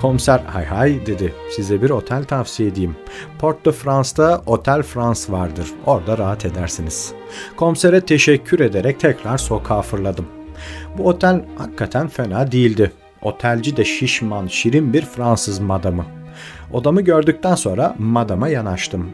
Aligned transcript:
Komiser 0.00 0.40
hay 0.46 0.64
hay 0.64 1.06
dedi. 1.06 1.34
Size 1.50 1.82
bir 1.82 1.90
otel 1.90 2.24
tavsiye 2.24 2.68
edeyim. 2.68 2.96
Port 3.38 3.66
de 3.66 3.72
France'da 3.72 4.42
Otel 4.46 4.82
France 4.82 5.32
vardır. 5.32 5.66
Orada 5.86 6.18
rahat 6.18 6.46
edersiniz. 6.46 7.12
Komisere 7.56 8.00
teşekkür 8.00 8.60
ederek 8.60 9.00
tekrar 9.00 9.38
sokağa 9.38 9.82
fırladım. 9.82 10.26
Bu 10.98 11.08
otel 11.08 11.44
hakikaten 11.58 12.08
fena 12.08 12.52
değildi. 12.52 12.92
Otelci 13.22 13.76
de 13.76 13.84
şişman, 13.84 14.46
şirin 14.46 14.92
bir 14.92 15.02
Fransız 15.02 15.58
madamı. 15.58 16.04
Odamı 16.72 17.00
gördükten 17.00 17.54
sonra 17.54 17.94
madama 17.98 18.48
yanaştım. 18.48 19.10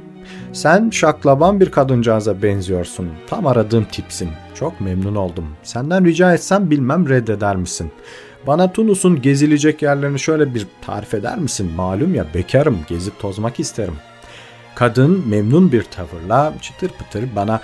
Sen 0.53 0.91
şaklaban 0.91 1.61
bir 1.61 1.71
kadıncağıza 1.71 2.43
benziyorsun. 2.43 3.09
Tam 3.27 3.47
aradığım 3.47 3.85
tipsin. 3.85 4.29
Çok 4.55 4.81
memnun 4.81 5.15
oldum. 5.15 5.49
Senden 5.63 6.05
rica 6.05 6.35
etsem 6.35 6.71
bilmem 6.71 7.09
reddeder 7.09 7.57
misin? 7.57 7.93
Bana 8.47 8.73
Tunus'un 8.73 9.23
gezilecek 9.23 9.83
yerlerini 9.83 10.21
şöyle 10.21 10.55
bir 10.55 10.67
tarif 10.87 11.15
eder 11.15 11.39
misin? 11.39 11.73
Malum 11.77 12.15
ya 12.15 12.27
bekarım, 12.35 12.79
gezip 12.89 13.21
tozmak 13.21 13.61
isterim. 13.61 13.95
Kadın 14.75 15.29
memnun 15.29 15.73
bir 15.73 15.83
tavırla 15.83 16.55
çıtır 16.61 16.89
pıtır 16.89 17.37
bana 17.37 17.61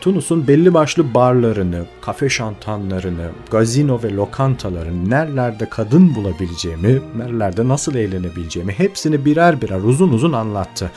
Tunus'un 0.00 0.48
belli 0.48 0.74
başlı 0.74 1.14
barlarını, 1.14 1.84
kafe 2.00 2.28
şantanlarını, 2.28 3.28
gazino 3.50 4.02
ve 4.02 4.12
lokantaların 4.12 5.10
nerelerde 5.10 5.68
kadın 5.68 6.14
bulabileceğimi, 6.14 7.00
nerelerde 7.16 7.68
nasıl 7.68 7.94
eğlenebileceğimi 7.94 8.72
hepsini 8.72 9.24
birer 9.24 9.62
birer 9.62 9.80
uzun 9.80 10.12
uzun 10.12 10.32
anlattı. 10.32 10.90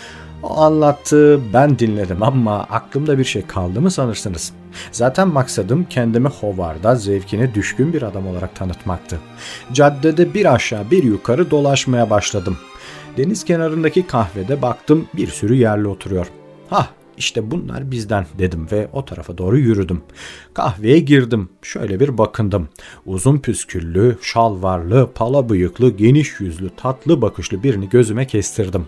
O 0.43 0.61
anlattı, 0.61 1.41
ben 1.53 1.79
dinledim 1.79 2.23
ama 2.23 2.59
aklımda 2.59 3.17
bir 3.17 3.23
şey 3.23 3.45
kaldı 3.48 3.81
mı 3.81 3.91
sanırsınız? 3.91 4.53
Zaten 4.91 5.27
maksadım 5.27 5.85
kendimi 5.89 6.27
hovarda, 6.27 6.95
zevkine 6.95 7.53
düşkün 7.53 7.93
bir 7.93 8.02
adam 8.02 8.27
olarak 8.27 8.55
tanıtmaktı. 8.55 9.20
Caddede 9.73 10.34
bir 10.34 10.53
aşağı 10.53 10.91
bir 10.91 11.03
yukarı 11.03 11.52
dolaşmaya 11.52 12.09
başladım. 12.09 12.57
Deniz 13.18 13.46
kenarındaki 13.46 14.07
kahvede 14.07 14.62
baktım 14.62 15.07
bir 15.13 15.27
sürü 15.27 15.55
yerli 15.55 15.87
oturuyor. 15.87 16.27
Hah 16.70 16.87
işte 17.20 17.51
bunlar 17.51 17.91
bizden 17.91 18.25
dedim 18.39 18.67
ve 18.71 18.87
o 18.93 19.05
tarafa 19.05 19.37
doğru 19.37 19.57
yürüdüm. 19.57 20.01
Kahveye 20.53 20.99
girdim. 20.99 21.49
Şöyle 21.62 21.99
bir 21.99 22.17
bakındım. 22.17 22.70
Uzun 23.05 23.39
püsküllü, 23.39 24.17
şalvarlı, 24.21 25.09
pala 25.15 25.49
bıyıklı, 25.49 25.90
geniş 25.90 26.40
yüzlü, 26.40 26.70
tatlı 26.70 27.21
bakışlı 27.21 27.63
birini 27.63 27.90
gözüme 27.90 28.27
kestirdim. 28.27 28.85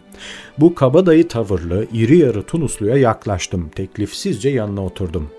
Bu 0.58 0.76
kabadayı 0.76 1.28
tavırlı, 1.28 1.88
iri 1.94 2.18
yarı 2.18 2.44
Tunuslu'ya 2.44 2.98
yaklaştım. 2.98 3.70
Teklifsizce 3.76 4.50
yanına 4.50 4.86
oturdum. 4.86 5.30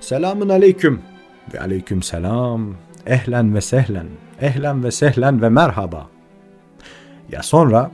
Selamın 0.00 0.48
aleyküm. 0.48 1.00
Ve 1.54 1.60
aleyküm 1.60 2.02
selam. 2.02 2.74
Ehlen 3.06 3.54
ve 3.54 3.60
sehlen. 3.60 4.06
Ehlen 4.40 4.84
ve 4.84 4.90
sehlen 4.90 5.42
ve 5.42 5.48
merhaba. 5.48 6.08
Ya 7.32 7.42
sonra 7.42 7.90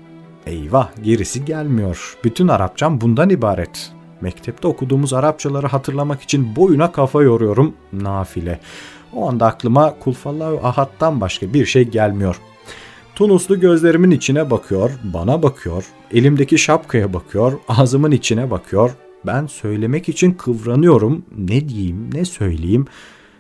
eyvah 0.46 0.88
gerisi 1.02 1.44
gelmiyor. 1.44 2.18
Bütün 2.24 2.48
Arapçam 2.48 3.00
bundan 3.00 3.30
ibaret. 3.30 3.97
Mektepte 4.20 4.69
okuduğumuz 4.69 5.12
Arapçaları 5.12 5.66
hatırlamak 5.66 6.22
için 6.22 6.56
boyuna 6.56 6.92
kafa 6.92 7.22
yoruyorum 7.22 7.74
nafile. 7.92 8.60
O 9.12 9.28
anda 9.28 9.47
aklıma 9.47 9.94
Kulfallahu 9.98 10.60
Ahad'dan 10.62 11.20
başka 11.20 11.55
bir 11.55 11.66
şey 11.66 11.84
gelmiyor. 11.84 12.41
Tunuslu 13.14 13.60
gözlerimin 13.60 14.10
içine 14.10 14.50
bakıyor, 14.50 14.91
bana 15.05 15.42
bakıyor, 15.42 15.84
elimdeki 16.12 16.58
şapkaya 16.58 17.12
bakıyor, 17.12 17.52
ağzımın 17.69 18.10
içine 18.10 18.50
bakıyor. 18.50 18.91
Ben 19.27 19.47
söylemek 19.47 20.08
için 20.08 20.32
kıvranıyorum. 20.32 21.25
Ne 21.38 21.69
diyeyim, 21.69 22.10
ne 22.14 22.25
söyleyeyim? 22.25 22.86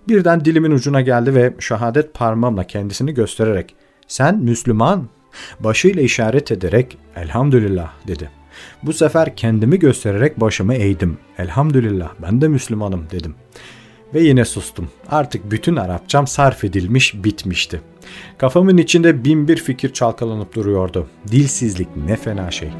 Birden 0.08 0.44
dilimin 0.44 0.70
ucuna 0.70 1.00
geldi 1.00 1.34
ve 1.34 1.54
şehadet 1.58 2.14
parmağımla 2.14 2.64
kendisini 2.64 3.14
göstererek 3.14 3.74
"Sen 4.06 4.38
Müslüman." 4.38 5.08
Başıyla 5.60 6.02
işaret 6.02 6.52
ederek 6.52 6.98
"Elhamdülillah." 7.16 7.90
dedi. 8.06 8.37
Bu 8.82 8.92
sefer 8.92 9.36
kendimi 9.36 9.78
göstererek 9.78 10.40
başımı 10.40 10.74
eğdim. 10.74 11.18
Elhamdülillah 11.38 12.10
ben 12.22 12.40
de 12.40 12.48
Müslümanım 12.48 13.06
dedim. 13.10 13.34
Ve 14.14 14.20
yine 14.20 14.44
sustum. 14.44 14.88
Artık 15.10 15.50
bütün 15.50 15.76
Arapçam 15.76 16.26
sarf 16.26 16.64
edilmiş 16.64 17.24
bitmişti. 17.24 17.80
Kafamın 18.38 18.76
içinde 18.76 19.24
bin 19.24 19.48
bir 19.48 19.56
fikir 19.56 19.92
çalkalanıp 19.92 20.54
duruyordu. 20.54 21.06
Dilsizlik 21.30 21.88
ne 21.96 22.16
fena 22.16 22.50
şey. 22.50 22.70